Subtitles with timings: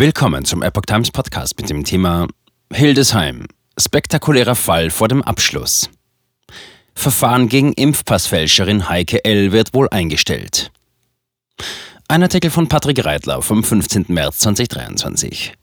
[0.00, 2.28] Willkommen zum Epoch Times Podcast mit dem Thema
[2.72, 3.46] Hildesheim.
[3.76, 5.90] Spektakulärer Fall vor dem Abschluss.
[6.94, 9.50] Verfahren gegen Impfpassfälscherin Heike L.
[9.50, 10.70] wird wohl eingestellt.
[12.06, 14.04] Ein Artikel von Patrick Reitler vom 15.
[14.06, 15.54] März 2023.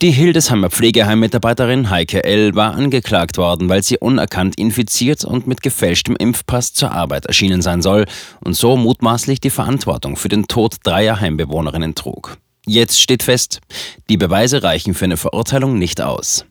[0.00, 2.56] Die Hildesheimer Pflegeheimmitarbeiterin Heike L.
[2.56, 7.80] war angeklagt worden, weil sie unerkannt infiziert und mit gefälschtem Impfpass zur Arbeit erschienen sein
[7.80, 8.06] soll
[8.40, 12.38] und so mutmaßlich die Verantwortung für den Tod dreier Heimbewohnerinnen trug.
[12.66, 13.60] Jetzt steht fest,
[14.08, 16.44] die Beweise reichen für eine Verurteilung nicht aus.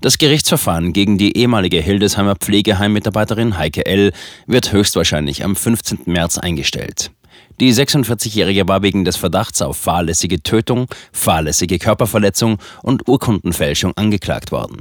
[0.00, 4.12] Das Gerichtsverfahren gegen die ehemalige Hildesheimer Pflegeheimmitarbeiterin Heike L.
[4.46, 6.00] wird höchstwahrscheinlich am 15.
[6.06, 7.10] März eingestellt.
[7.58, 14.80] Die 46-Jährige war wegen des Verdachts auf fahrlässige Tötung, fahrlässige Körperverletzung und Urkundenfälschung angeklagt worden.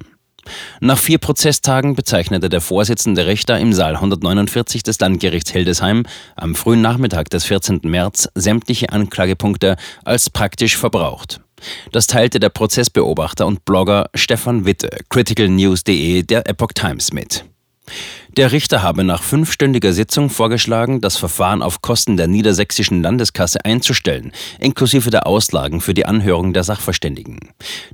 [0.80, 6.04] Nach vier Prozesstagen bezeichnete der Vorsitzende Richter im Saal 149 des Landgerichts Hildesheim
[6.36, 7.82] am frühen Nachmittag des 14.
[7.84, 11.42] März sämtliche Anklagepunkte als praktisch verbraucht.
[11.92, 17.46] Das teilte der Prozessbeobachter und Blogger Stefan Witte, criticalnews.de der Epoch Times mit.
[18.38, 24.34] Der Richter habe nach fünfstündiger Sitzung vorgeschlagen, das Verfahren auf Kosten der niedersächsischen Landeskasse einzustellen,
[24.60, 27.40] inklusive der Auslagen für die Anhörung der Sachverständigen.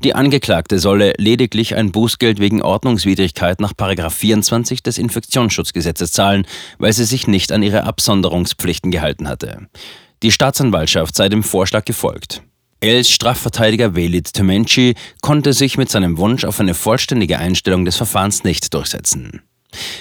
[0.03, 6.48] Die Angeklagte solle lediglich ein Bußgeld wegen Ordnungswidrigkeit nach 24 des Infektionsschutzgesetzes zahlen,
[6.80, 9.67] weil sie sich nicht an ihre Absonderungspflichten gehalten hatte.
[10.23, 12.42] Die Staatsanwaltschaft sei dem Vorschlag gefolgt.
[12.80, 18.44] Els Strafverteidiger Velid Temenci konnte sich mit seinem Wunsch auf eine vollständige Einstellung des Verfahrens
[18.44, 19.44] nicht durchsetzen.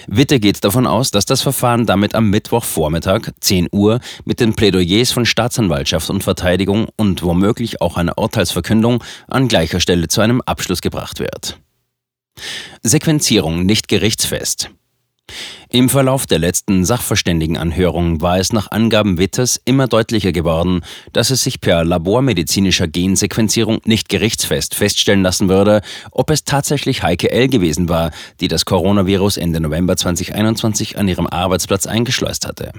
[0.06, 5.12] Witte geht davon aus, dass das Verfahren damit am Mittwochvormittag 10 Uhr mit den Plädoyers
[5.12, 10.80] von Staatsanwaltschaft und Verteidigung und womöglich auch einer Urteilsverkündung an gleicher Stelle zu einem Abschluss
[10.82, 11.58] gebracht wird.
[12.82, 14.70] Sequenzierung nicht gerichtsfest.
[15.72, 20.80] Im Verlauf der letzten Sachverständigenanhörung war es nach Angaben Witters immer deutlicher geworden,
[21.12, 27.30] dass es sich per labormedizinischer Gensequenzierung nicht gerichtsfest feststellen lassen würde, ob es tatsächlich Heike
[27.30, 27.48] L.
[27.48, 32.72] gewesen war, die das Coronavirus Ende November 2021 an ihrem Arbeitsplatz eingeschleust hatte.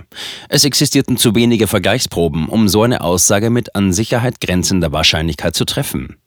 [0.49, 5.65] Es existierten zu wenige Vergleichsproben, um so eine Aussage mit an Sicherheit grenzender Wahrscheinlichkeit zu
[5.65, 6.17] treffen.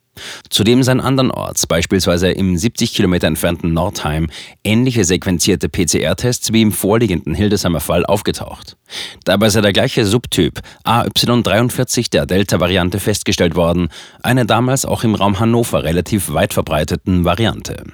[0.48, 4.28] Zudem seien andernorts, beispielsweise im 70 Kilometer entfernten Nordheim,
[4.62, 8.76] ähnliche sequenzierte PCR-Tests wie im vorliegenden Hildesheimer Fall aufgetaucht.
[9.24, 13.88] Dabei sei der gleiche Subtyp AY43 der Delta-Variante festgestellt worden,
[14.22, 17.84] eine damals auch im Raum Hannover relativ weit verbreiteten Variante.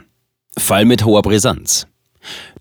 [0.56, 1.87] Fall mit hoher Brisanz.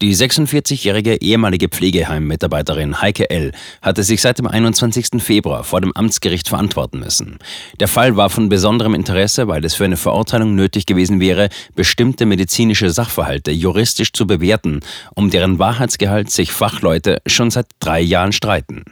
[0.01, 3.51] Die 46-jährige ehemalige Pflegeheim-Mitarbeiterin Heike L.
[3.81, 5.21] hatte sich seit dem 21.
[5.21, 7.39] Februar vor dem Amtsgericht verantworten müssen.
[7.79, 12.25] Der Fall war von besonderem Interesse, weil es für eine Verurteilung nötig gewesen wäre, bestimmte
[12.25, 14.79] medizinische Sachverhalte juristisch zu bewerten,
[15.15, 18.83] um deren Wahrheitsgehalt sich Fachleute schon seit drei Jahren streiten.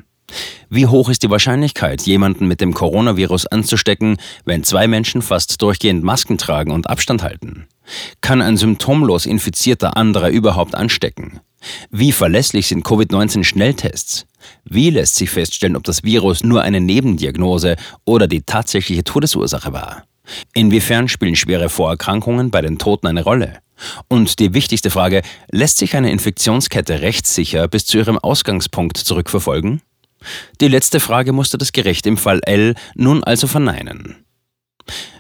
[0.70, 6.04] Wie hoch ist die Wahrscheinlichkeit, jemanden mit dem Coronavirus anzustecken, wenn zwei Menschen fast durchgehend
[6.04, 7.68] Masken tragen und Abstand halten?
[8.22, 11.40] Kann ein symptomlos infizierter anderer überhaupt anstecken?
[11.90, 14.26] Wie verlässlich sind Covid-19-Schnelltests?
[14.66, 17.76] Wie lässt sich feststellen, ob das Virus nur eine Nebendiagnose
[18.06, 20.04] oder die tatsächliche Todesursache war?
[20.54, 23.60] Inwiefern spielen schwere Vorerkrankungen bei den Toten eine Rolle?
[24.08, 25.22] Und die wichtigste Frage,
[25.52, 29.82] lässt sich eine Infektionskette rechtssicher bis zu ihrem Ausgangspunkt zurückverfolgen?
[30.62, 34.26] Die letzte Frage musste das Gericht im Fall L nun also verneinen.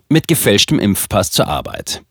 [0.09, 2.01] Mit gefälschtem Impfpass zur Arbeit.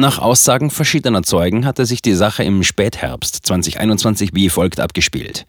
[0.00, 5.44] Nach Aussagen verschiedener Zeugen hatte sich die Sache im Spätherbst 2021 wie folgt abgespielt.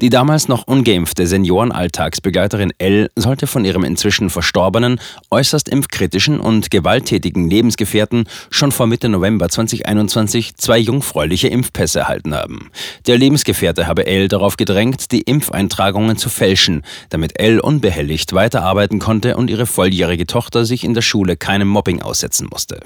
[0.00, 5.00] Die damals noch ungeimpfte Seniorenalltagsbegleiterin L sollte von ihrem inzwischen verstorbenen,
[5.32, 12.70] äußerst impfkritischen und gewalttätigen Lebensgefährten schon vor Mitte November 2021 zwei jungfräuliche Impfpässe erhalten haben.
[13.08, 19.36] Der Lebensgefährte habe L darauf gedrängt, die Impfeintragungen zu fälschen, damit L unbehelligt weiterarbeiten konnte
[19.36, 22.78] und ihre volljährige Tochter sich in der Schule keinem Mobbing aussetzen musste.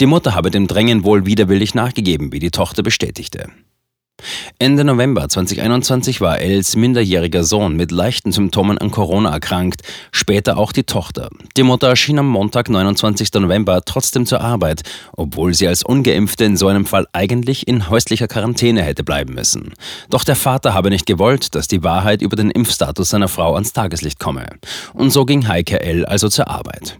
[0.00, 3.50] Die Mutter habe dem Drängen wohl widerwillig nachgegeben, wie die Tochter bestätigte.
[4.58, 10.72] Ende November 2021 war Els minderjähriger Sohn mit leichten Symptomen an Corona erkrankt, später auch
[10.72, 11.28] die Tochter.
[11.58, 13.34] Die Mutter erschien am Montag, 29.
[13.34, 14.80] November, trotzdem zur Arbeit,
[15.14, 19.74] obwohl sie als ungeimpfte in so einem Fall eigentlich in häuslicher Quarantäne hätte bleiben müssen.
[20.08, 23.74] Doch der Vater habe nicht gewollt, dass die Wahrheit über den Impfstatus seiner Frau ans
[23.74, 24.46] Tageslicht komme.
[24.94, 26.06] Und so ging Heike L.
[26.06, 26.98] also zur Arbeit.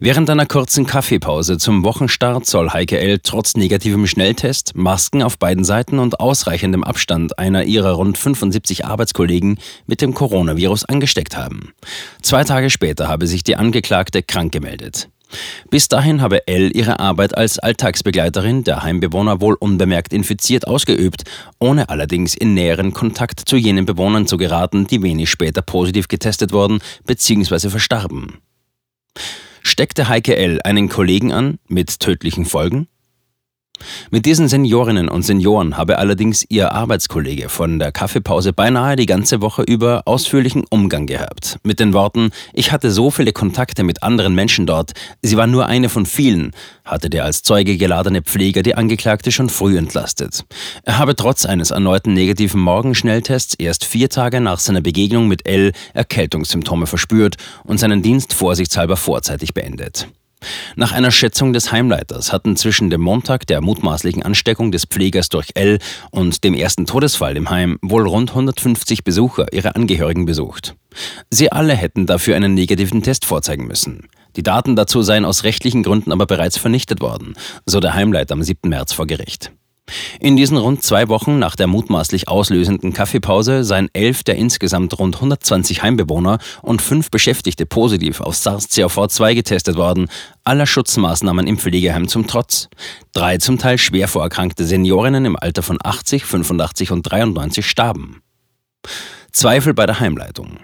[0.00, 3.18] Während einer kurzen Kaffeepause zum Wochenstart soll Heike L.
[3.22, 9.58] trotz negativem Schnelltest Masken auf beiden Seiten und ausreichendem Abstand einer ihrer rund 75 Arbeitskollegen
[9.86, 11.72] mit dem Coronavirus angesteckt haben.
[12.22, 15.08] Zwei Tage später habe sich die Angeklagte krank gemeldet.
[15.70, 21.24] Bis dahin habe L ihre Arbeit als Alltagsbegleiterin der Heimbewohner wohl unbemerkt infiziert ausgeübt,
[21.58, 26.52] ohne allerdings in näheren Kontakt zu jenen Bewohnern zu geraten, die wenig später positiv getestet
[26.52, 27.68] wurden bzw.
[27.68, 28.38] verstarben.
[29.62, 30.60] Steckte Heike L.
[30.62, 32.88] einen Kollegen an mit tödlichen Folgen?
[34.10, 39.40] Mit diesen Seniorinnen und Senioren habe allerdings ihr Arbeitskollege von der Kaffeepause beinahe die ganze
[39.40, 41.58] Woche über ausführlichen Umgang gehabt.
[41.62, 44.92] Mit den Worten, ich hatte so viele Kontakte mit anderen Menschen dort,
[45.22, 46.52] sie war nur eine von vielen,
[46.84, 50.44] hatte der als Zeuge geladene Pfleger die Angeklagte schon früh entlastet.
[50.84, 55.72] Er habe trotz eines erneuten negativen Morgenschnelltests erst vier Tage nach seiner Begegnung mit L
[55.94, 60.08] Erkältungssymptome verspürt und seinen Dienst vorsichtshalber vorzeitig beendet.
[60.76, 65.50] Nach einer Schätzung des Heimleiters hatten zwischen dem Montag der mutmaßlichen Ansteckung des Pflegers durch
[65.54, 65.78] L
[66.10, 70.76] und dem ersten Todesfall im Heim wohl rund 150 Besucher ihre Angehörigen besucht.
[71.30, 74.08] Sie alle hätten dafür einen negativen Test vorzeigen müssen.
[74.36, 77.34] Die Daten dazu seien aus rechtlichen Gründen aber bereits vernichtet worden,
[77.66, 78.68] so der Heimleiter am 7.
[78.68, 79.52] März vor Gericht.
[80.20, 85.16] In diesen rund zwei Wochen nach der mutmaßlich auslösenden Kaffeepause seien elf der insgesamt rund
[85.16, 90.08] 120 Heimbewohner und fünf Beschäftigte positiv auf SARS-CoV-2 getestet worden,
[90.44, 92.68] aller Schutzmaßnahmen im Pflegeheim zum Trotz.
[93.12, 98.22] Drei zum Teil schwer vorerkrankte Seniorinnen im Alter von 80, 85 und 93 starben.
[99.32, 100.60] Zweifel bei der Heimleitung.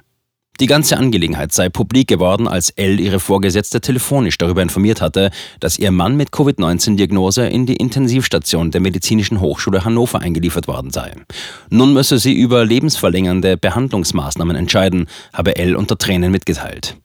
[0.58, 5.31] Die ganze Angelegenheit sei publik geworden, als L ihre Vorgesetzte telefonisch darüber informiert hatte,
[5.61, 11.12] dass ihr Mann mit Covid-19-Diagnose in die Intensivstation der Medizinischen Hochschule Hannover eingeliefert worden sei.
[11.69, 16.97] Nun müsse sie über lebensverlängernde Behandlungsmaßnahmen entscheiden, habe L unter Tränen mitgeteilt.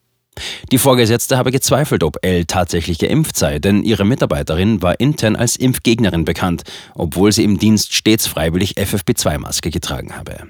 [0.72, 5.58] Die Vorgesetzte habe gezweifelt, ob L tatsächlich geimpft sei, denn ihre Mitarbeiterin war intern als
[5.58, 6.64] Impfgegnerin bekannt,
[6.96, 10.48] obwohl sie im Dienst stets freiwillig FFP2-Maske getragen habe.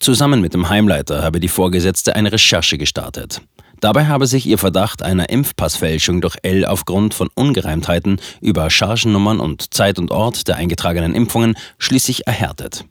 [0.00, 3.40] Zusammen mit dem Heimleiter habe die Vorgesetzte eine Recherche gestartet.
[3.82, 9.74] Dabei habe sich ihr Verdacht einer Impfpassfälschung durch L aufgrund von Ungereimtheiten über Chargennummern und
[9.74, 12.84] Zeit und Ort der eingetragenen Impfungen schließlich erhärtet.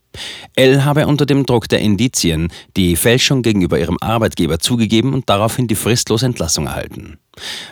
[0.57, 5.67] L habe unter dem Druck der Indizien die Fälschung gegenüber ihrem Arbeitgeber zugegeben und daraufhin
[5.67, 7.17] die fristlose Entlassung erhalten.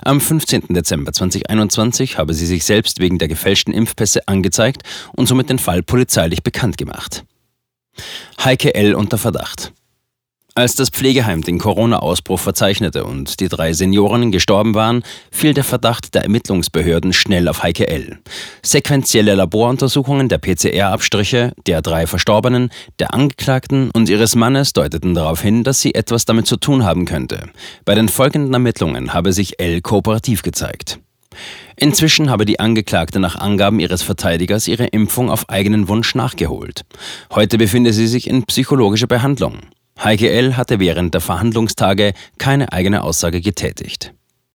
[0.01, 0.67] Am 15.
[0.69, 5.83] Dezember 2021 habe sie sich selbst wegen der gefälschten Impfpässe angezeigt und somit den Fall
[5.83, 7.25] polizeilich bekannt gemacht.
[8.44, 8.95] Heike L.
[8.95, 9.74] unter Verdacht.
[10.56, 16.15] Als das Pflegeheim den Corona-Ausbruch verzeichnete und die drei Seniorinnen gestorben waren, fiel der Verdacht
[16.15, 18.19] der Ermittlungsbehörden schnell auf Heike L.
[18.62, 25.63] Sequentielle Laboruntersuchungen der PCR-Abstriche der drei Verstorbenen, der Angeklagten und ihres Mannes deuteten darauf hin,
[25.63, 27.50] dass sie etwas damit zu tun haben könnte.
[27.85, 31.00] Bei den folgenden Ermittlungen habe sich L kooperativ gezeigt.
[31.76, 36.81] Inzwischen habe die Angeklagte nach Angaben ihres Verteidigers ihre Impfung auf eigenen Wunsch nachgeholt.
[37.34, 39.60] Heute befinde sie sich in psychologischer Behandlung.
[40.04, 40.56] Heike L.
[40.56, 44.14] hatte während der Verhandlungstage keine eigene Aussage getätigt.